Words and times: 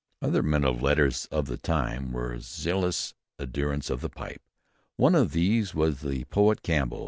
Other 0.19 0.41
men 0.41 0.63
of 0.63 0.81
letters 0.81 1.27
of 1.29 1.45
the 1.45 1.57
time 1.57 2.11
were 2.11 2.39
zealous 2.39 3.13
adherents 3.39 3.91
of 3.91 4.01
the 4.01 4.09
pipe. 4.09 4.41
One 4.95 5.13
of 5.13 5.31
these 5.31 5.75
was 5.75 6.01
the 6.01 6.23
poet 6.25 6.63
Campbell. 6.63 6.99